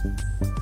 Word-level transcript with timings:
Thank 0.00 0.20
you. 0.40 0.57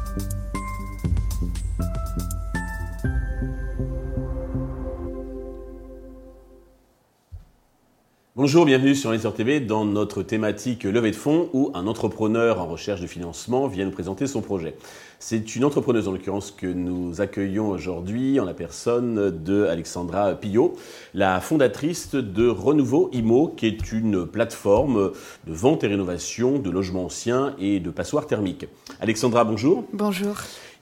Bonjour, 8.46 8.64
bienvenue 8.64 8.94
sur 8.94 9.10
Investor 9.10 9.34
TV 9.34 9.58
dans 9.58 9.84
notre 9.84 10.22
thématique 10.22 10.84
levée 10.84 11.10
de 11.10 11.16
fonds 11.16 11.50
où 11.52 11.72
un 11.74 11.88
entrepreneur 11.88 12.60
en 12.60 12.66
recherche 12.66 13.00
de 13.00 13.08
financement 13.08 13.66
vient 13.66 13.84
nous 13.84 13.90
présenter 13.90 14.28
son 14.28 14.40
projet. 14.40 14.76
C'est 15.18 15.56
une 15.56 15.64
entrepreneuse 15.64 16.06
en 16.06 16.12
l'occurrence 16.12 16.52
que 16.52 16.68
nous 16.68 17.20
accueillons 17.20 17.68
aujourd'hui 17.70 18.38
en 18.38 18.44
la 18.44 18.54
personne 18.54 19.32
de 19.42 19.64
Alexandra 19.64 20.32
Pillot, 20.36 20.76
la 21.12 21.40
fondatrice 21.40 22.14
de 22.14 22.46
Renouveau 22.46 23.10
IMO 23.12 23.48
qui 23.48 23.66
est 23.66 23.90
une 23.90 24.24
plateforme 24.24 25.10
de 25.48 25.52
vente 25.52 25.82
et 25.82 25.88
rénovation 25.88 26.60
de 26.60 26.70
logements 26.70 27.06
anciens 27.06 27.56
et 27.58 27.80
de 27.80 27.90
passoires 27.90 28.28
thermiques. 28.28 28.68
Alexandra, 29.00 29.42
bonjour. 29.42 29.82
Bonjour. 29.92 30.36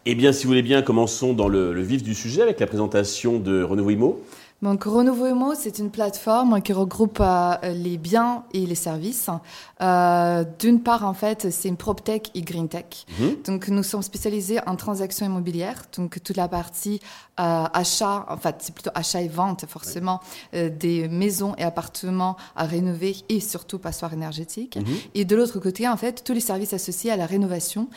Eh 0.04 0.14
bien, 0.14 0.34
si 0.34 0.44
vous 0.44 0.50
voulez 0.50 0.60
bien, 0.60 0.82
commençons 0.82 1.32
dans 1.32 1.48
le, 1.48 1.72
le 1.72 1.80
vif 1.80 2.02
du 2.02 2.14
sujet 2.14 2.42
avec 2.42 2.60
la 2.60 2.66
présentation 2.66 3.38
de 3.38 3.62
Renouveau 3.62 3.88
IMO. 3.88 4.22
Donc 4.62 4.84
Renouveau 4.84 5.54
c'est 5.54 5.78
une 5.78 5.90
plateforme 5.90 6.62
qui 6.62 6.72
regroupe 6.72 7.18
euh, 7.20 7.56
les 7.74 7.98
biens 7.98 8.44
et 8.54 8.64
les 8.64 8.74
services. 8.74 9.28
Euh, 9.82 10.44
D'une 10.58 10.80
part, 10.80 11.04
en 11.04 11.12
fait, 11.12 11.50
c'est 11.50 11.68
une 11.68 11.76
PropTech 11.76 12.30
et 12.34 12.40
GreenTech. 12.40 13.04
Mhm. 13.18 13.36
Donc 13.46 13.68
nous 13.68 13.82
sommes 13.82 14.02
spécialisés 14.02 14.60
en 14.66 14.76
transactions 14.76 15.26
immobilières, 15.26 15.82
donc 15.96 16.22
toute 16.22 16.36
la 16.36 16.48
partie 16.48 17.00
euh, 17.40 17.64
achat, 17.72 18.24
en 18.28 18.36
fait, 18.36 18.56
c'est 18.60 18.74
plutôt 18.74 18.90
achat 18.94 19.20
et 19.20 19.28
vente 19.28 19.66
forcément 19.66 20.20
des 20.52 21.08
maisons 21.08 21.54
et 21.58 21.64
appartements 21.64 22.36
à 22.56 22.64
rénover 22.64 23.16
et 23.28 23.40
surtout 23.40 23.78
passoires 23.78 24.12
énergétiques. 24.12 24.76
Mhm. 24.76 24.96
Et 25.14 25.24
de 25.24 25.36
l'autre 25.36 25.58
côté, 25.58 25.88
en 25.88 25.96
fait, 25.96 26.24
tous 26.24 26.32
les 26.32 26.40
services 26.40 26.72
associés 26.72 27.10
à 27.10 27.16
la 27.16 27.26
rénovation, 27.26 27.88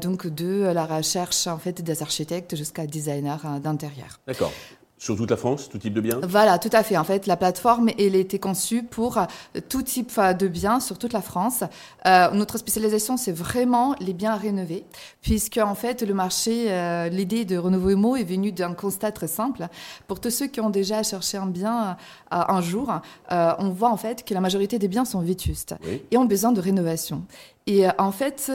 donc 0.00 0.26
de 0.26 0.62
la 0.62 0.86
recherche 0.86 1.46
en 1.46 1.58
fait 1.58 1.82
des 1.82 2.02
architectes 2.02 2.56
jusqu'à 2.56 2.86
designers 2.86 3.60
d'intérieur. 3.62 4.20
D'accord. 4.26 4.52
Sur 5.00 5.16
toute 5.16 5.30
la 5.30 5.36
France, 5.36 5.68
tout 5.68 5.78
type 5.78 5.94
de 5.94 6.00
biens 6.00 6.18
Voilà, 6.24 6.58
tout 6.58 6.70
à 6.72 6.82
fait. 6.82 6.96
En 6.96 7.04
fait, 7.04 7.26
la 7.28 7.36
plateforme, 7.36 7.88
elle 7.98 8.16
a 8.16 8.18
été 8.18 8.40
conçue 8.40 8.82
pour 8.82 9.18
euh, 9.18 9.24
tout 9.68 9.82
type 9.82 10.10
euh, 10.18 10.32
de 10.32 10.48
biens 10.48 10.80
sur 10.80 10.98
toute 10.98 11.12
la 11.12 11.22
France. 11.22 11.62
Euh, 12.06 12.30
notre 12.32 12.58
spécialisation, 12.58 13.16
c'est 13.16 13.30
vraiment 13.30 13.94
les 14.00 14.12
biens 14.12 14.32
à 14.32 14.36
rénover, 14.36 14.84
puisque 15.22 15.58
en 15.58 15.76
fait, 15.76 16.02
le 16.02 16.14
marché, 16.14 16.66
euh, 16.72 17.08
l'idée 17.10 17.44
de 17.44 17.56
Renouveau 17.56 17.90
Emo 17.90 18.16
est 18.16 18.24
venue 18.24 18.50
d'un 18.50 18.74
constat 18.74 19.12
très 19.12 19.28
simple. 19.28 19.68
Pour 20.08 20.18
tous 20.20 20.30
ceux 20.30 20.48
qui 20.48 20.60
ont 20.60 20.70
déjà 20.70 21.04
cherché 21.04 21.38
un 21.38 21.46
bien 21.46 21.90
euh, 22.32 22.36
un 22.48 22.60
jour, 22.60 22.92
on 23.30 23.70
voit 23.70 23.90
en 23.90 23.96
fait 23.96 24.24
que 24.24 24.34
la 24.34 24.40
majorité 24.40 24.78
des 24.80 24.88
biens 24.88 25.04
sont 25.04 25.20
vétustes 25.20 25.74
Oui. 25.86 26.02
et 26.10 26.16
ont 26.16 26.24
besoin 26.24 26.50
de 26.50 26.60
rénovation. 26.60 27.22
Et 27.68 27.84
en 27.98 28.10
fait, 28.12 28.50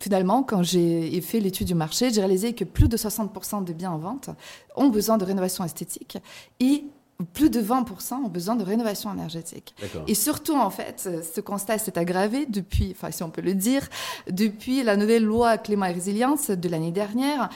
finalement, 0.00 0.42
quand 0.42 0.62
j'ai 0.62 1.20
fait 1.20 1.40
l'étude 1.40 1.66
du 1.66 1.74
marché, 1.74 2.10
j'ai 2.10 2.20
réalisé 2.20 2.54
que 2.54 2.64
plus 2.64 2.88
de 2.88 2.96
60% 2.96 3.64
des 3.64 3.74
biens 3.74 3.92
en 3.92 3.98
vente 3.98 4.30
ont 4.74 4.88
besoin 4.88 5.18
de 5.18 5.24
rénovation 5.24 5.64
esthétique 5.64 6.18
et 6.60 6.84
plus 7.32 7.48
de 7.48 7.62
20% 7.62 8.14
ont 8.14 8.28
besoin 8.28 8.56
de 8.56 8.64
rénovation 8.64 9.12
énergétique. 9.12 9.74
Et 10.06 10.14
surtout, 10.14 10.54
en 10.54 10.70
fait, 10.70 11.08
ce 11.34 11.40
constat 11.40 11.78
s'est 11.78 11.98
aggravé 11.98 12.46
depuis, 12.46 12.92
enfin, 12.94 13.10
si 13.10 13.22
on 13.22 13.30
peut 13.30 13.40
le 13.40 13.54
dire, 13.54 13.88
depuis 14.30 14.82
la 14.82 14.96
nouvelle 14.96 15.24
loi 15.24 15.56
climat 15.56 15.90
et 15.90 15.94
résilience 15.94 16.50
de 16.50 16.68
l'année 16.68 16.90
dernière, 16.90 17.48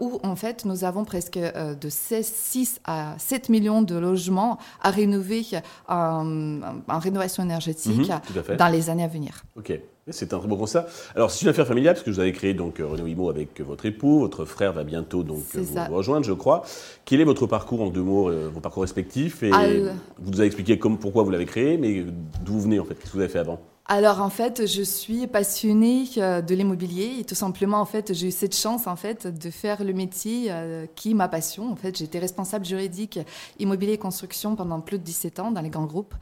où, 0.00 0.18
en 0.22 0.36
fait, 0.36 0.64
nous 0.64 0.84
avons 0.84 1.04
presque 1.04 1.36
euh, 1.36 1.74
de 1.74 1.88
16, 1.88 2.26
6 2.26 2.80
à 2.84 3.14
7 3.18 3.48
millions 3.48 3.82
de 3.82 3.96
logements 3.96 4.58
à 4.82 4.90
rénover 4.90 5.42
en, 5.88 6.60
en 6.88 6.98
rénovation 6.98 7.42
énergétique 7.42 8.10
Mhm, 8.10 8.56
dans 8.56 8.68
les 8.68 8.90
années 8.90 9.04
à 9.04 9.08
venir. 9.08 9.44
Ok, 9.56 9.78
c'est 10.10 10.32
un 10.32 10.38
très 10.38 10.48
beau 10.48 10.56
constat. 10.56 10.86
Alors, 11.14 11.30
c'est 11.30 11.42
une 11.42 11.48
affaire 11.48 11.66
familiale 11.66 11.94
parce 11.94 12.04
que 12.04 12.10
vous 12.10 12.20
avez 12.20 12.32
créé 12.32 12.54
donc 12.54 12.80
euh, 12.80 12.86
Renault 12.86 13.06
Imo 13.06 13.28
avec 13.30 13.60
votre 13.60 13.86
époux. 13.86 14.20
Votre 14.20 14.44
frère 14.44 14.72
va 14.72 14.84
bientôt 14.84 15.22
donc 15.22 15.42
euh, 15.56 15.60
vous, 15.88 15.94
rejoindre, 15.94 16.24
je 16.24 16.32
crois. 16.32 16.62
Quel 17.04 17.20
est 17.20 17.24
votre 17.24 17.46
parcours 17.46 17.82
en 17.82 17.90
deux 17.90 18.02
mots, 18.02 18.28
euh, 18.30 18.50
vos 18.52 18.60
parcours 18.60 18.82
respectifs 18.82 19.42
Et 19.42 19.52
Al- 19.52 19.94
vous 20.18 20.30
nous 20.30 20.38
avez 20.40 20.46
expliqué 20.46 20.78
comme, 20.78 20.98
pourquoi 20.98 21.22
vous 21.22 21.30
l'avez 21.30 21.46
créé, 21.46 21.76
mais 21.78 22.04
d'où 22.44 22.52
vous 22.54 22.60
venez 22.62 22.78
en 22.80 22.84
fait? 22.84 22.94
Qu'est-ce 22.94 23.10
que 23.12 23.16
vous 23.16 23.22
avez 23.22 23.32
fait 23.32 23.38
avant? 23.40 23.60
Alors 23.88 24.20
en 24.20 24.30
fait, 24.30 24.66
je 24.66 24.82
suis 24.82 25.28
passionnée 25.28 26.06
euh, 26.18 26.42
de 26.42 26.54
l'immobilier 26.56 27.18
et 27.20 27.24
tout 27.24 27.36
simplement 27.36 27.78
en 27.78 27.84
fait, 27.84 28.12
j'ai 28.12 28.28
eu 28.28 28.32
cette 28.32 28.56
chance 28.56 28.88
en 28.88 28.96
fait 28.96 29.28
de 29.28 29.50
faire 29.50 29.84
le 29.84 29.92
métier 29.92 30.46
euh, 30.48 30.86
qui 30.96 31.12
est 31.12 31.14
ma 31.14 31.28
passion. 31.28 31.70
En 31.70 31.76
fait, 31.76 31.96
j'étais 31.96 32.18
responsable 32.18 32.64
juridique 32.64 33.20
immobilier 33.60 33.92
et 33.92 33.98
construction 33.98 34.56
pendant 34.56 34.80
plus 34.80 34.98
de 34.98 35.04
17 35.04 35.38
ans 35.38 35.50
dans 35.52 35.60
les 35.60 35.70
grands 35.70 35.84
groupes. 35.84 36.14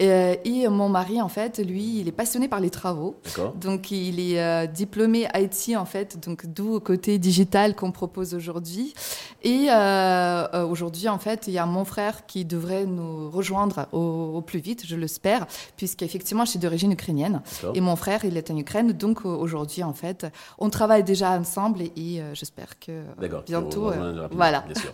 Euh, 0.00 0.34
et 0.46 0.66
mon 0.68 0.88
mari 0.88 1.20
en 1.20 1.28
fait, 1.28 1.58
lui, 1.58 2.00
il 2.00 2.08
est 2.08 2.12
passionné 2.12 2.48
par 2.48 2.60
les 2.60 2.70
travaux. 2.70 3.16
Donc 3.60 3.90
il 3.90 4.18
est 4.18 4.68
diplômé 4.68 5.28
IT 5.34 5.76
en 5.76 5.84
fait, 5.84 6.18
donc 6.26 6.46
d'où 6.46 6.80
côté 6.80 7.18
digital 7.18 7.74
qu'on 7.74 7.92
propose 7.92 8.34
aujourd'hui. 8.34 8.94
Et 9.42 9.66
euh, 9.68 10.66
aujourd'hui 10.66 11.10
en 11.10 11.18
fait, 11.18 11.44
il 11.48 11.52
y 11.52 11.58
a 11.58 11.66
mon 11.66 11.84
frère 11.84 12.24
qui 12.24 12.46
devrait 12.46 12.86
nous 12.86 13.30
rejoindre 13.30 13.88
au, 13.92 14.32
au 14.36 14.40
plus 14.40 14.58
vite, 14.58 14.84
je 14.86 14.96
l'espère, 14.96 15.46
puisqu'effectivement 15.76 16.46
je 16.46 16.50
suis 16.52 16.58
d'origine 16.58 16.93
ukrainienne 16.94 17.42
et 17.74 17.80
mon 17.80 17.96
frère 17.96 18.24
il 18.24 18.36
est 18.36 18.50
en 18.50 18.56
Ukraine. 18.56 18.92
Donc 18.92 19.20
euh, 19.24 19.28
aujourd'hui 19.28 19.82
en 19.82 19.92
fait, 19.92 20.26
on 20.58 20.70
travaille 20.70 21.04
déjà 21.04 21.30
ensemble 21.30 21.82
et, 21.82 21.92
et, 21.96 22.20
euh, 22.20 22.34
j'espère 22.34 22.78
que 22.78 22.90
euh, 22.90 23.40
bientôt. 23.46 23.86
Rapidement, 23.86 24.28
voilà. 24.32 24.64
Bien 24.66 24.74
sûr. 24.74 24.92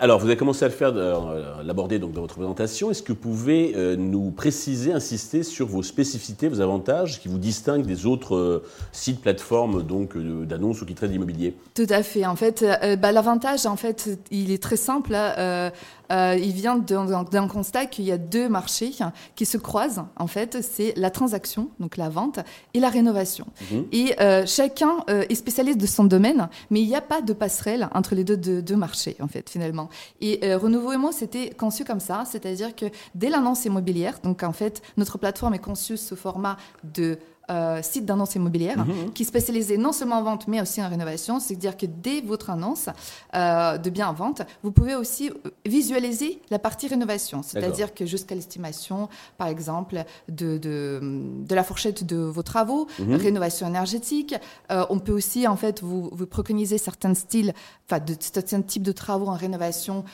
Alors, 0.00 0.18
vous 0.18 0.26
avez 0.26 0.36
commencé 0.36 0.64
à 0.64 0.68
le 0.68 0.74
faire, 0.74 0.92
l'aborder 1.64 1.98
donc 1.98 2.12
dans 2.12 2.20
votre 2.20 2.36
présentation. 2.36 2.90
Est-ce 2.90 3.02
que 3.02 3.12
vous 3.12 3.18
pouvez 3.18 3.74
nous 3.96 4.30
préciser, 4.30 4.92
insister 4.92 5.42
sur 5.42 5.66
vos 5.66 5.82
spécificités, 5.82 6.48
vos 6.48 6.60
avantages 6.60 7.20
qui 7.20 7.28
vous 7.28 7.38
distinguent 7.38 7.86
des 7.86 8.06
autres 8.06 8.62
sites, 8.92 9.20
plateformes 9.20 9.82
donc 9.82 10.16
d'annonces 10.16 10.82
ou 10.82 10.86
qui 10.86 10.94
traitent 10.94 11.10
d'immobilier? 11.10 11.56
Tout 11.74 11.86
à 11.88 12.02
fait. 12.02 12.24
En 12.26 12.36
fait, 12.36 12.64
bah, 13.00 13.12
l'avantage, 13.12 13.66
en 13.66 13.76
fait, 13.76 14.18
il 14.30 14.50
est 14.52 14.62
très 14.62 14.76
simple. 14.76 15.16
Euh, 16.14 16.36
il 16.40 16.52
vient 16.52 16.76
d'un- 16.78 17.48
constat 17.48 17.86
qu'il 17.86 18.04
y 18.04 18.12
a 18.12 18.18
deux 18.18 18.48
marchés 18.48 18.92
qui 19.34 19.44
se 19.46 19.58
croisent. 19.58 20.04
En 20.16 20.26
fait, 20.26 20.62
c'est 20.62 20.94
la 20.96 21.10
transaction, 21.10 21.70
donc 21.80 21.96
la 21.96 22.08
vente, 22.08 22.38
et 22.72 22.80
la 22.80 22.88
rénovation. 22.88 23.46
Mhm. 23.70 23.86
Et 23.92 24.14
euh, 24.20 24.46
chacun 24.46 24.92
euh, 25.10 25.24
est 25.28 25.34
spécialiste 25.34 25.78
de 25.78 25.86
son 25.86 26.04
domaine, 26.04 26.48
mais 26.70 26.80
il 26.80 26.88
n'y 26.88 26.96
a 26.96 27.00
pas 27.00 27.20
de 27.20 27.32
passerelle 27.32 27.88
entre 27.94 28.14
les 28.14 28.24
deux, 28.24 28.36
deux, 28.36 28.62
deux 28.62 28.76
marchés, 28.76 29.16
en 29.20 29.28
fait, 29.28 29.50
finalement. 29.50 29.88
Et 30.20 30.54
Renouveau 30.54 30.92
Emo, 30.92 31.10
c'était 31.12 31.50
conçu 31.50 31.84
comme 31.84 32.00
ça, 32.00 32.24
c'est-à-dire 32.30 32.74
que 32.76 32.86
dès 33.14 33.28
l'annonce 33.30 33.64
immobilière, 33.64 34.18
donc 34.22 34.42
en 34.42 34.52
fait, 34.52 34.82
notre 34.96 35.18
plateforme 35.18 35.54
est 35.54 35.58
conçue 35.58 35.96
sous 35.96 36.16
format 36.16 36.56
de 36.84 37.18
euh, 37.50 37.82
site 37.82 38.06
d'annonce 38.06 38.34
immobilière 38.36 38.78
Mhm. 38.86 39.12
qui 39.12 39.22
est 39.22 39.26
spécialisé 39.26 39.76
non 39.76 39.92
seulement 39.92 40.16
en 40.16 40.22
vente 40.22 40.48
mais 40.48 40.60
aussi 40.60 40.82
en 40.82 40.88
rénovation. 40.88 41.40
C'est-à-dire 41.40 41.76
que 41.76 41.86
dès 41.86 42.20
votre 42.22 42.50
annonce 42.50 42.88
euh, 43.34 43.76
de 43.78 43.90
bien 43.90 44.08
en 44.08 44.12
vente, 44.14 44.42
vous 44.62 44.72
pouvez 44.72 44.94
aussi 44.94 45.28
euh, 45.30 45.50
visualiser 45.66 46.40
la 46.50 46.58
partie 46.58 46.88
rénovation. 46.88 47.42
C'est-à-dire 47.42 47.92
que 47.94 48.06
jusqu'à 48.06 48.34
l'estimation, 48.34 49.08
par 49.36 49.48
exemple, 49.48 50.04
de, 50.28 50.56
de, 50.58 51.00
de 51.46 51.54
la 51.54 51.62
fourchette 51.64 52.04
de 52.04 52.16
vos 52.16 52.42
travaux, 52.42 52.86
Mhm. 52.98 53.14
rénovation 53.16 53.66
énergétique. 53.66 54.34
Euh, 54.70 54.86
on 54.90 54.98
peut 54.98 55.12
aussi 55.12 55.46
en 55.46 55.56
fait 55.56 55.82
vous, 55.82 56.08
vous 56.12 56.26
préconiser 56.26 56.78
certains 56.78 57.14
styles, 57.14 57.52
enfin 57.86 58.00
de 58.02 58.14
certains 58.18 58.62
types 58.62 58.82
de 58.82 58.92
travaux 58.92 59.26
en 59.28 59.34
rénovation 59.36 60.04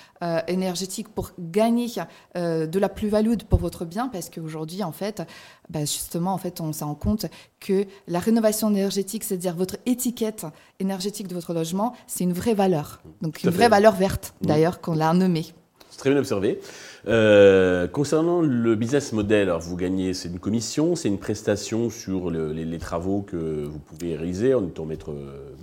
énergétique 0.49 1.09
pour 1.09 1.31
gagner 1.39 1.87
de 2.35 2.79
la 2.79 2.89
plus-value 2.89 3.35
pour 3.49 3.59
votre 3.59 3.85
bien, 3.85 4.09
parce 4.09 4.29
qu'aujourd'hui 4.31 4.83
en 4.83 4.93
fait, 4.93 5.23
bah, 5.69 5.81
justement 5.81 6.33
en 6.35 6.39
fait 6.39 6.61
on 6.61 6.73
s'en 6.73 6.89
rend 6.89 6.95
compte 7.21 7.31
que 7.61 7.85
la 8.09 8.19
rénovation 8.19 8.71
énergétique, 8.71 9.25
c'est-à-dire 9.25 9.55
votre 9.55 9.77
étiquette 9.87 10.47
énergétique 10.79 11.29
de 11.29 11.35
votre 11.35 11.53
logement, 11.55 11.95
c'est 12.07 12.25
une 12.25 12.33
vraie 12.33 12.55
valeur. 12.55 13.01
Donc 13.21 13.43
une 13.43 13.51
vraie 13.51 13.69
valeur 13.69 13.95
verte 13.95 14.35
Mhm. 14.41 14.47
d'ailleurs 14.49 14.81
qu'on 14.81 14.95
l'a 14.95 15.13
nommée. 15.13 15.47
C'est 15.91 15.99
très 15.99 16.11
bien 16.11 16.19
observé. 16.21 16.61
Euh, 17.09 17.89
concernant 17.89 18.41
le 18.43 18.75
business 18.77 19.13
model, 19.13 19.49
alors 19.49 19.61
vous 19.61 19.77
gagnez, 19.77 20.15
c'est 20.15 20.29
une 20.29 20.39
commission, 20.39 20.95
c'est 20.97 21.09
une 21.09 21.19
prestation 21.19 21.91
sur 21.91 22.31
le- 22.31 22.53
les, 22.53 22.65
les 22.65 22.79
travaux 22.79 23.23
que 23.23 23.65
vous 23.65 23.79
pouvez 23.79 24.15
réaliser 24.17 24.55
en 24.55 24.67
étant 24.67 24.85
maître, 24.85 25.13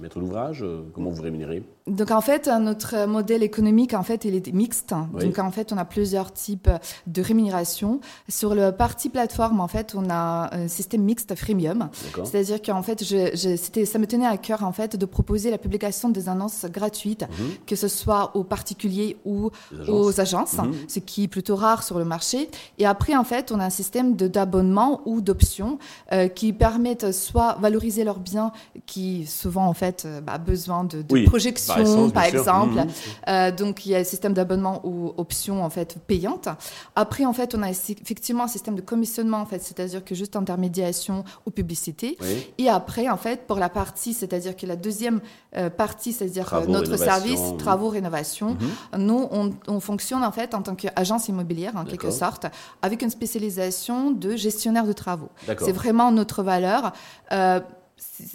maître 0.02 0.20
d'ouvrage. 0.20 0.64
euh, 0.64 0.82
Comment 0.94 1.10
vous 1.12 1.22
rémunérez? 1.22 1.64
Donc 1.88 2.12
en 2.12 2.22
fait, 2.22 2.48
notre 2.48 3.06
modèle 3.08 3.44
économique, 3.44 3.94
en 3.94 4.04
fait, 4.04 4.26
il 4.26 4.36
est 4.36 4.52
mixte. 4.54 4.94
Oui. 5.14 5.26
Donc 5.26 5.40
en 5.40 5.52
fait, 5.52 5.72
on 5.72 5.78
a 5.78 5.86
plusieurs 5.86 6.34
types 6.34 6.70
de 7.08 7.22
rémunération. 7.22 8.00
Sur 8.28 8.56
le 8.56 8.72
partie 8.72 9.10
plateforme, 9.10 9.60
en 9.60 9.68
fait, 9.68 9.94
on 9.96 10.10
a 10.10 10.50
un 10.54 10.68
système 10.68 11.02
mixte 11.04 11.36
freemium. 11.36 11.90
C'est-à-dire 12.26 12.62
qu'en 12.62 12.84
fait, 12.84 13.04
je, 13.04 13.30
je- 13.36 13.56
c'était, 13.56 13.86
ça 13.86 14.00
me 14.00 14.08
tenait 14.08 14.26
à 14.28 14.38
cœur 14.38 14.64
en 14.64 14.72
fait 14.72 14.96
de 14.96 15.06
proposer 15.06 15.50
la 15.52 15.58
publication 15.58 16.10
des 16.10 16.30
annonces 16.30 16.66
gratuites, 16.66 17.22
Mhm. 17.30 17.52
que 17.66 17.76
ce 17.76 17.88
soit 17.88 18.36
aux 18.36 18.44
particuliers 18.44 19.18
ou 19.26 19.50
agences 19.72 19.90
aux 19.90 20.20
agences, 20.20 20.54
Mhm. 20.58 20.74
ce 20.88 21.00
qui 21.00 21.24
est 21.24 21.28
plutôt 21.28 21.56
rare 21.56 21.84
sur 21.84 22.00
le 22.00 22.06
marché. 22.06 22.50
Et 22.80 22.86
après, 22.86 23.16
en 23.16 23.24
fait, 23.24 23.52
on 23.52 23.60
a 23.60 23.66
un 23.66 23.70
système 23.70 24.16
d'abonnement 24.16 25.02
ou 25.06 25.22
d'options 25.22 25.78
euh, 26.12 26.28
qui 26.28 26.54
permettent 26.54 27.12
soit 27.14 27.58
valoriser 27.62 28.04
leurs 28.04 28.20
biens, 28.20 28.52
qui 28.86 29.26
souvent 29.26 29.68
en 29.68 29.74
fait 29.74 30.04
euh, 30.06 30.22
bah, 30.22 30.38
besoin 30.38 30.84
de, 30.84 31.02
de 31.02 31.14
Oui, 31.14 31.24
projection, 31.26 31.74
par 32.14 32.24
exemple. 32.24 32.76
Mhm. 32.76 32.88
Euh, 33.28 33.52
donc 33.52 33.86
il 33.86 33.92
y 33.92 33.96
a 33.96 34.00
un 34.00 34.04
système 34.04 34.34
d'abonnement 34.34 34.82
ou 34.84 35.14
option 35.18 35.64
en 35.64 35.70
fait 35.70 35.98
payante. 36.08 36.48
Après, 36.96 37.26
en 37.26 37.34
fait, 37.34 37.56
on 37.56 37.62
a 37.62 37.70
effectivement 37.70 38.46
un 38.46 38.48
système 38.48 38.76
de 38.76 38.82
commissionnement 38.82 39.40
en 39.40 39.46
fait, 39.46 39.60
c'est-à-dire 39.60 40.04
que 40.04 40.16
juste 40.16 40.36
intermédiation 40.36 41.24
ou 41.46 41.52
publicité. 41.52 42.18
Oui. 42.22 42.52
Et 42.58 42.70
après, 42.70 43.10
en 43.10 43.18
fait, 43.18 43.48
pour 43.48 43.58
la 43.58 43.70
partie, 43.70 44.14
c'est-à-dire 44.14 44.56
que 44.56 44.66
la 44.66 44.76
deuxième 44.76 45.22
euh, 45.56 45.70
partie, 45.70 46.14
c'est-à-dire 46.14 46.54
euh, 46.54 46.66
notre 46.68 46.98
service, 46.98 47.52
mhm. 47.52 47.58
travaux, 47.58 47.90
rénovation, 47.90 48.58
nous, 48.98 49.28
on, 49.32 49.52
on 49.68 49.80
fonctionne 49.80 50.24
en 50.24 50.32
fait 50.32 50.54
en 50.54 50.62
tant 50.62 50.76
qu'agence 50.76 51.28
immobilière, 51.28 51.74
en 51.76 51.86
quelque 51.86 52.12
sorte, 52.12 52.48
avec 52.82 53.02
une 53.02 53.10
spécialisation 53.10 54.12
de 54.12 54.36
gestionnaire 54.36 54.86
de 54.86 54.94
travaux. 54.94 55.30
C'est 55.60 55.72
vraiment 55.72 56.12
notre 56.12 56.44
valeur. 56.44 56.94
Euh, 57.32 57.60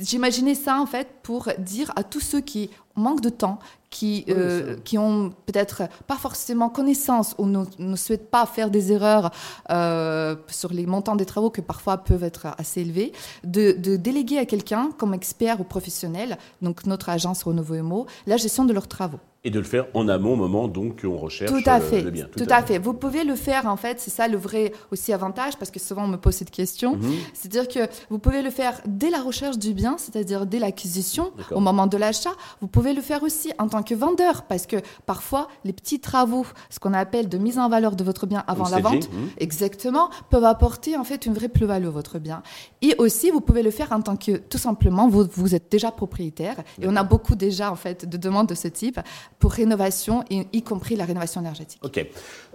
J'imaginais 0.00 0.56
ça 0.56 0.81
en 0.81 0.87
fait 0.87 1.09
pour 1.23 1.49
dire 1.59 1.93
à 1.94 2.03
tous 2.03 2.21
ceux 2.21 2.41
qui 2.41 2.71
manquent 2.97 3.21
de 3.21 3.29
temps, 3.29 3.59
qui, 3.93 4.25
euh, 4.31 4.77
qui 4.85 4.99
ont 4.99 5.33
peut-être 5.47 5.83
pas 6.06 6.17
forcément 6.17 6.71
connaissance 6.71 7.35
ou 7.39 7.47
ne, 7.47 7.65
ne 7.79 7.94
souhaitent 7.94 8.31
pas 8.31 8.47
faire 8.47 8.71
des 8.71 8.91
erreurs 8.91 9.31
euh, 9.71 10.35
sur 10.49 10.73
les 10.73 10.87
montants 10.87 11.15
des 11.15 11.27
travaux 11.27 11.50
que 11.50 11.61
parfois 11.61 11.99
peuvent 11.99 12.25
être 12.25 12.47
assez 12.59 12.81
élevés, 12.81 13.12
de, 13.44 13.73
de 13.73 13.97
déléguer 13.97 14.39
à 14.39 14.47
quelqu'un 14.47 14.91
comme 14.97 15.15
expert 15.15 15.61
ou 15.61 15.65
professionnel, 15.65 16.39
donc 16.62 16.87
notre 16.87 17.11
agence 17.11 17.43
Renouveau 17.43 17.75
Emo, 17.75 18.06
la 18.27 18.39
gestion 18.39 18.65
de 18.65 18.73
leurs 18.73 18.89
travaux. 18.89 19.21
Et 19.44 19.50
de 19.50 19.59
le 19.59 19.65
faire 19.65 19.87
en 19.94 20.06
amont, 20.06 20.35
au 20.35 20.37
moment 20.37 20.69
donc 20.69 21.03
qu'on 21.03 21.17
recherche 21.17 21.50
Tout 21.50 21.69
à 21.69 21.79
euh, 21.79 21.81
fait, 21.81 22.03
le 22.03 22.12
bien. 22.12 22.29
tout, 22.37 22.47
à 22.49 22.62
fait. 22.62 22.79
Vous 22.79 22.94
pouvez 22.94 23.25
le 23.25 23.35
faire 23.35 23.67
en 23.67 23.77
fait, 23.77 23.99
c'est 23.99 24.11
ça 24.11 24.29
le 24.29 24.37
vrai 24.37 24.73
aussi 24.93 25.12
avantage 25.12 25.56
parce 25.59 25.73
que 25.73 25.81
souvent 25.81 26.05
on 26.05 26.09
me 26.09 26.17
pose 26.17 26.35
cette 26.35 26.53
question. 26.53 26.94
Mhm. 26.94 27.12
C'est-à-dire 27.35 27.67
que 27.67 27.91
vous 28.09 28.21
pouvez 28.21 28.43
le 28.43 28.50
faire 28.50 28.81
dès 28.87 29.11
la 29.11 29.21
recherche 29.21 29.59
du 29.59 29.75
bien, 29.75 29.97
c'est-à-dire 29.99 30.47
dès 30.47 30.61
l'acquisition, 30.61 31.33
au 31.50 31.59
moment 31.59 31.89
de 31.89 31.97
l'achat. 31.97 32.31
Vous 32.61 32.69
pouvez 32.69 32.81
le 32.90 33.00
faire 33.00 33.23
aussi 33.23 33.52
en 33.58 33.69
tant 33.69 33.82
que 33.82 33.94
vendeur 33.94 34.43
parce 34.43 34.67
que 34.67 34.76
parfois 35.06 35.49
les 35.64 35.73
petits 35.73 36.00
travaux, 36.00 36.46
ce 36.70 36.79
qu'on 36.79 36.93
appelle 36.93 37.29
de 37.29 37.38
mise 37.38 37.58
en 37.58 37.69
valeur 37.69 37.96
de 37.96 38.05
votre 38.05 38.26
bien 38.26 38.44
avant 38.46 38.64
Comme 38.64 38.73
la 38.73 38.81
vente, 38.81 39.12
mhm. 39.12 39.29
exactement, 39.38 40.11
peuvent 40.31 40.44
apporter 40.44 40.96
en 40.96 41.05
fait 41.05 41.26
une 41.26 41.34
vraie 41.34 41.49
plus-value 41.49 41.87
à 41.87 41.90
votre 41.90 42.19
bien. 42.19 42.43
Et 42.81 42.94
aussi, 42.99 43.31
vous 43.31 43.40
pouvez 43.40 43.62
le 43.62 43.70
faire 43.70 43.93
en 43.93 44.00
tant 44.00 44.17
que 44.17 44.37
tout 44.37 44.58
simplement 44.58 45.08
vous, 45.08 45.26
vous 45.32 45.55
êtes 45.55 45.70
déjà 45.70 45.90
propriétaire 45.93 46.56
et 46.81 46.88
on 46.88 46.96
a 46.96 47.05
beaucoup 47.05 47.37
déjà 47.37 47.70
en 47.70 47.76
fait 47.76 48.08
de 48.08 48.17
demandes 48.17 48.49
de 48.49 48.55
ce 48.55 48.69
type 48.69 48.99
pour 49.38 49.52
rénovation 49.52 50.25
et 50.31 50.46
y 50.52 50.62
compris 50.62 50.96
la 50.96 51.05
rénovation 51.05 51.40
énergétique. 51.40 51.81
Ok. 51.84 52.05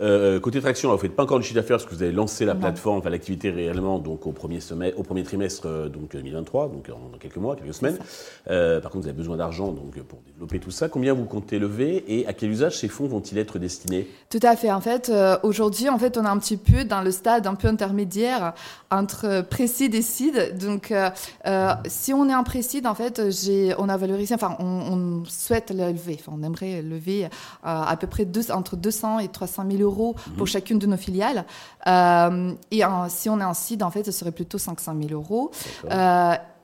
Euh, 0.02 0.40
côté 0.40 0.60
traction, 0.60 0.90
vous 0.90 0.96
ne 0.96 1.02
faites 1.02 1.16
pas 1.16 1.24
encore 1.24 1.40
du 1.40 1.46
chiffre 1.46 1.56
d'affaires 1.56 1.78
parce 1.78 1.90
que 1.90 1.96
vous 1.96 2.04
avez 2.04 2.12
lancé 2.12 2.46
la 2.46 2.54
Non. 2.54 2.60
plateforme, 2.60 2.98
enfin 3.00 3.10
l'activité 3.10 3.50
réellement 3.50 4.00
donc 4.00 4.28
au 4.28 4.32
premier 4.32 4.60
semestre, 4.60 5.00
au 5.00 5.04
premier 5.04 5.24
trimestre 5.24 5.64
euh, 5.66 5.90
donc 5.90 6.12
2023, 6.12 6.70
donc 6.70 6.90
en 6.90 7.10
dans 7.10 7.18
quelques 7.18 7.38
mois, 7.38 7.56
quelques 7.56 7.74
semaines. 7.74 7.98
Euh, 8.50 8.80
par 8.82 8.92
contre, 8.92 9.04
vous 9.04 9.10
avez 9.10 9.18
besoin 9.18 9.38
d'argent 9.38 9.72
donc 9.72 10.00
pour 10.04 10.17
développer 10.22 10.60
tout 10.60 10.72
ça. 10.72 10.90
Combien 10.90 11.14
vous 11.14 11.26
comptez 11.26 11.60
lever 11.60 12.04
et 12.08 12.28
à 12.28 12.34
quel 12.34 12.52
usage 12.52 12.78
ces 12.78 12.88
fonds 12.88 13.08
vont-ils 13.08 13.38
être 13.38 13.60
destinés? 13.60 14.08
Tout 14.30 14.40
à 14.44 14.56
fait. 14.56 14.72
En 14.72 14.82
fait, 14.82 15.10
euh, 15.10 15.38
aujourd'hui, 15.44 15.90
en 15.90 15.98
fait, 15.98 16.18
on 16.18 16.26
est 16.26 16.30
un 16.30 16.38
petit 16.38 16.58
peu 16.58 16.84
dans 16.84 17.02
le 17.02 17.12
stade 17.12 17.48
un 17.48 17.56
peu 17.56 17.68
intermédiaire 17.68 18.54
entre 18.92 19.42
précide 19.42 19.96
et 19.96 20.02
seed. 20.02 20.58
Donc, 20.58 20.92
euh, 20.92 21.10
euh, 21.46 21.74
si 21.88 22.14
on 22.14 22.30
est 22.30 22.36
en 22.36 22.44
précide, 22.44 22.88
en 22.88 22.96
fait, 22.96 23.22
on 23.78 23.90
a 23.90 23.98
valorisé, 23.98 24.36
enfin, 24.36 24.56
on, 24.60 24.66
on 24.66 25.26
souhaite 25.26 25.72
le 25.72 25.92
lever. 25.92 26.18
Enfin, 26.20 26.38
on 26.40 26.44
aimerait 26.44 26.82
lever 26.82 27.26
euh, 27.26 27.28
à 27.64 27.96
peu 27.98 28.08
près 28.08 28.26
deux, 28.26 28.52
entre 28.52 28.76
200 28.76 29.20
et 29.20 29.28
300 29.28 29.66
000 29.70 29.82
euros 29.84 30.16
pour 30.38 30.48
chacune 30.48 30.80
de 30.80 30.88
nos 30.88 30.98
filiales. 30.98 31.46
Et 31.86 32.82
si 33.10 33.30
on 33.30 33.40
est 33.40 33.44
en 33.44 33.54
seed, 33.54 33.84
en 33.84 33.92
fait, 33.92 34.04
ce 34.04 34.12
serait 34.12 34.32
plutôt 34.32 34.58
500 34.58 34.96
000 35.02 35.14
euros. 35.14 35.52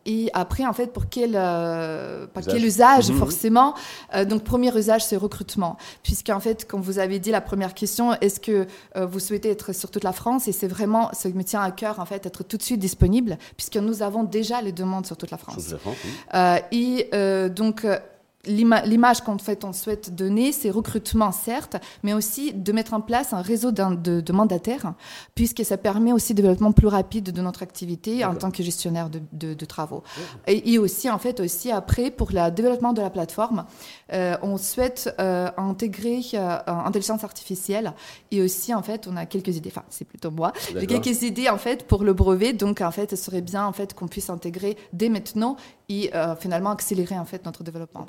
Et 0.05 0.29
après, 0.33 0.65
en 0.65 0.73
fait, 0.73 0.87
pour 0.91 1.07
quel, 1.09 1.31
euh, 1.35 2.27
pas 2.27 2.41
Usage. 2.41 2.53
quel 2.53 2.65
usage, 2.65 3.09
Mhm. 3.11 3.17
forcément. 3.17 3.73
Euh, 4.13 4.25
donc, 4.25 4.43
premier 4.43 4.75
usage, 4.77 5.05
c'est 5.05 5.15
recrutement. 5.15 5.77
Puisqu'en 6.03 6.39
fait, 6.41 6.67
comme 6.67 6.81
vous 6.81 6.99
avez 6.99 7.19
dit, 7.19 7.31
la 7.31 7.39
première 7.41 7.73
question, 7.73 8.13
est-ce 8.19 8.39
que 8.41 8.67
euh, 8.97 9.05
vous 9.05 9.19
souhaitez 9.19 9.49
être 9.49 9.71
sur 9.73 9.89
toute 9.91 10.03
la 10.03 10.11
France? 10.11 10.47
Et 10.47 10.51
c'est 10.51 10.67
vraiment, 10.67 11.09
ce 11.13 11.29
qui 11.29 11.33
me 11.35 11.43
tient 11.43 11.61
à 11.61 11.71
cœur, 11.71 11.99
en 11.99 12.05
fait, 12.05 12.25
être 12.25 12.43
tout 12.43 12.57
de 12.57 12.63
suite 12.63 12.79
disponible, 12.79 13.37
puisque 13.55 13.77
nous 13.77 14.01
avons 14.01 14.23
déjà 14.23 14.61
les 14.61 14.73
demandes 14.73 15.05
sur 15.05 15.15
toute 15.15 15.31
la 15.31 15.37
France. 15.37 15.67
De 15.67 15.71
la 15.73 15.77
France, 15.77 15.95
oui. 16.03 16.09
Euh, 16.35 16.57
et 16.73 17.09
euh, 17.13 17.47
donc, 17.49 17.85
euh, 17.85 17.97
l'image 18.45 19.21
qu'en 19.21 19.37
fait 19.37 19.63
on 19.63 19.73
souhaite 19.73 20.13
donner, 20.15 20.51
c'est 20.51 20.69
recrutement 20.69 21.31
certes, 21.31 21.77
mais 22.03 22.13
aussi 22.13 22.53
de 22.53 22.71
mettre 22.71 22.93
en 22.93 23.01
place 23.01 23.33
un 23.33 23.41
réseau 23.41 23.71
de, 23.71 24.21
de 24.21 24.33
mandataires, 24.33 24.93
puisque 25.35 25.63
ça 25.63 25.77
permet 25.77 26.11
aussi 26.11 26.33
le 26.33 26.41
développement 26.41 26.71
plus 26.71 26.87
rapide 26.87 27.31
de 27.31 27.41
notre 27.41 27.63
activité 27.63 28.25
en 28.25 28.35
tant 28.35 28.51
que 28.51 28.61
gestionnaire 28.63 29.09
de, 29.09 29.21
de- 29.31 29.53
de 29.53 29.65
travaux. 29.65 30.03
Et, 30.47 30.73
et 30.73 30.77
aussi, 30.79 31.09
en 31.09 31.17
fait, 31.19 31.39
aussi 31.39 31.71
après, 31.71 32.11
pour 32.11 32.29
le 32.31 32.49
développement 32.51 32.93
de 32.93 33.01
la 33.01 33.09
plateforme, 33.09 33.65
euh, 34.11 34.35
on 34.41 34.57
souhaite 34.57 35.13
euh, 35.19 35.49
intégrer 35.57 36.21
euh, 36.33 36.57
intelligence 36.67 37.23
artificielle 37.23 37.93
et 38.31 38.41
aussi, 38.41 38.73
en 38.73 38.81
fait, 38.83 39.07
on 39.07 39.15
a 39.15 39.25
quelques 39.25 39.55
idées, 39.55 39.69
enfin, 39.71 39.83
c'est 39.89 40.05
plutôt 40.05 40.31
moi, 40.31 40.51
j'ai 40.81 40.87
quelques 40.87 41.21
idées, 41.23 41.49
en 41.49 41.57
fait, 41.57 41.87
pour 41.87 42.03
le 42.03 42.13
brevet. 42.13 42.53
Donc, 42.53 42.81
en 42.81 42.91
fait, 42.91 43.09
ce 43.11 43.15
serait 43.15 43.41
bien, 43.41 43.65
en 43.65 43.71
fait, 43.73 43.93
qu'on 43.93 44.07
puisse 44.07 44.29
intégrer 44.29 44.77
dès 44.91 45.09
maintenant 45.09 45.55
et 45.89 46.11
euh, 46.15 46.35
finalement 46.35 46.71
accélérer, 46.71 47.17
en 47.17 47.25
fait, 47.25 47.45
notre 47.45 47.63
développement. 47.63 48.01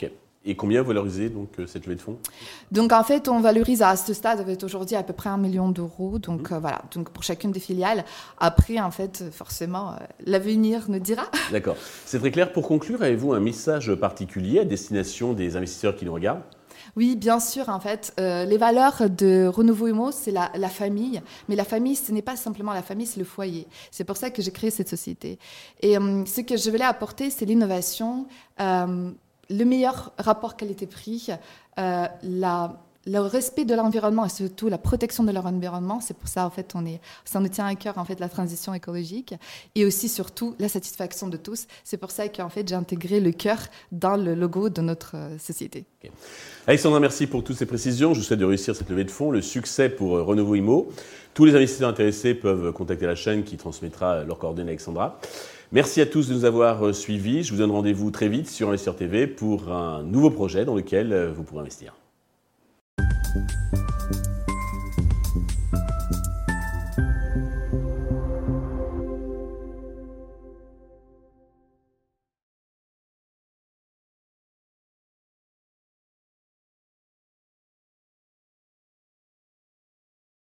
Et 0.47 0.57
combien 0.57 0.83
valorisez 0.83 1.31
donc 1.31 1.49
euh, 1.59 1.67
cette 1.67 1.87
levée 1.87 1.97
de 1.97 2.03
fonds? 2.03 2.19
Donc, 2.71 2.93
en 2.93 3.03
fait, 3.03 3.29
on 3.29 3.41
valorise 3.41 3.81
à 3.81 3.97
ce 3.97 4.13
stade, 4.13 4.41
avec 4.41 4.63
aujourd'hui, 4.63 4.95
à 4.95 5.03
peu 5.03 5.15
près 5.15 5.31
un 5.31 5.39
million 5.39 5.71
d'euros. 5.71 6.19
Donc, 6.19 6.53
euh, 6.53 6.59
voilà, 6.59 6.83
donc 6.95 7.11
pour 7.11 7.23
chacune 7.23 7.51
des 7.51 7.61
filiales. 7.61 8.05
Après, 8.39 8.79
en 8.79 8.91
fait, 8.91 9.25
forcément, 9.33 9.93
euh, 9.93 9.97
l'avenir 10.27 10.85
nous 10.89 10.99
dira. 10.99 11.25
D'accord. 11.53 11.77
C'est 12.05 12.19
très 12.19 12.31
clair. 12.31 12.53
Pour 12.53 12.69
conclure, 12.69 13.03
avez-vous 13.03 13.33
un 13.33 13.41
message 13.41 13.95
particulier 13.95 14.61
à 14.61 14.65
destination 14.65 15.33
des 15.33 15.57
investisseurs 15.57 15.97
qui 15.97 16.05
nous 16.05 16.13
regardent? 16.13 16.43
Oui, 16.97 17.17
bien 17.17 17.41
sûr, 17.41 17.69
en 17.69 17.81
fait, 17.81 18.13
euh, 18.21 18.45
les 18.45 18.57
valeurs 18.57 19.11
de 19.11 19.47
Renouveau 19.47 19.89
Emo, 19.89 20.13
c'est 20.13 20.31
la, 20.31 20.51
la 20.55 20.69
famille. 20.69 21.21
Mais 21.49 21.57
la 21.57 21.65
famille, 21.65 21.97
ce 21.97 22.13
n'est 22.13 22.23
pas 22.23 22.37
simplement 22.37 22.73
la 22.73 22.83
famille, 22.83 23.07
c'est 23.07 23.19
le 23.19 23.27
foyer. 23.27 23.67
C'est 23.91 24.05
pour 24.05 24.17
ça 24.17 24.31
que 24.31 24.43
j'ai 24.43 24.53
créé 24.53 24.71
cette 24.71 24.89
société. 24.89 25.39
Et 25.81 25.99
euh, 25.99 26.25
ce 26.25 26.41
que 26.43 26.57
je 26.57 26.71
voulais 26.71 26.85
apporter, 26.85 27.31
c'est 27.31 27.47
l'innovation, 27.47 28.27
euh, 28.61 29.11
le 29.51 29.65
meilleur 29.65 30.13
rapport 30.19 30.57
qualité-prix, 30.57 31.29
euh, 31.79 32.07
le 33.07 33.19
respect 33.21 33.65
de 33.65 33.75
l'environnement 33.75 34.25
et 34.25 34.29
surtout 34.29 34.69
la 34.69 34.79
protection 34.79 35.25
de 35.25 35.33
leur 35.33 35.47
environnement, 35.47 36.01
c'est 36.01 36.17
pour 36.17 36.29
ça 36.29 36.47
en 36.47 36.51
fait 36.51 36.73
on 36.75 36.87
est, 36.87 37.01
ça 37.25 37.41
nous 37.41 37.49
tient 37.49 37.67
à 37.67 37.75
cœur 37.75 37.99
en 37.99 38.05
fait 38.05 38.19
la 38.19 38.29
transition 38.29 38.73
écologique 38.73 39.35
et 39.75 39.85
aussi 39.85 40.09
surtout 40.09 40.55
la 40.59 40.69
satisfaction 40.69 41.29
de 41.29 41.37
tous. 41.37 41.67
C'est 41.85 41.99
pour 41.99 42.11
ça 42.11 42.29
qu'en 42.29 42.49
fait 42.49 42.67
j'ai 42.67 42.75
intégré 42.75 43.21
le 43.21 43.33
cœur 43.33 43.59
dans 43.93 44.17
le 44.17 44.35
logo 44.35 44.71
de 44.71 44.81
notre 44.81 45.17
euh, 45.17 45.39
société. 45.39 45.85
Alexandra, 46.67 47.01
merci 47.01 47.27
pour 47.27 47.45
toutes 47.45 47.57
ces 47.57 47.67
précisions. 47.67 48.15
Je 48.15 48.21
vous 48.21 48.25
souhaite 48.25 48.39
de 48.41 48.45
réussir 48.45 48.75
cette 48.75 48.89
levée 48.89 49.05
de 49.05 49.11
fonds, 49.11 49.31
le 49.31 49.43
succès 49.43 49.91
pour 49.91 50.17
euh, 50.17 50.23
Renouveau 50.23 50.55
Imo. 50.55 50.91
Tous 51.35 51.45
les 51.45 51.55
investisseurs 51.55 51.91
intéressés 51.91 52.33
peuvent 52.35 52.73
contacter 52.73 53.07
la 53.07 53.17
chaîne 53.17 53.43
qui 53.43 53.57
transmettra 53.57 54.23
leurs 54.23 54.39
coordonnées 54.39 54.69
à 54.69 54.73
Alexandra. 54.73 55.19
Merci 55.73 56.01
à 56.01 56.07
tous 56.07 56.29
de 56.29 56.35
nous 56.35 56.45
avoir 56.45 56.87
euh, 56.87 56.93
suivis. 56.93 57.43
Je 57.43 57.53
vous 57.53 57.59
donne 57.59 57.71
rendez-vous 57.71 58.11
très 58.11 58.29
vite 58.29 58.49
sur 58.49 58.69
Investisseur 58.69 58.97
TV 58.97 59.27
pour 59.27 59.73
un 59.73 60.03
nouveau 60.03 60.31
projet 60.31 60.65
dans 60.65 60.75
lequel 60.75 61.13
euh, 61.13 61.33
vous 61.33 61.43
pourrez 61.43 61.63
investir. 61.63 61.95